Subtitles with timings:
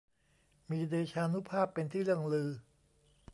[0.69, 2.49] มีเดชานุภาพเป็นที่เลื่องลือ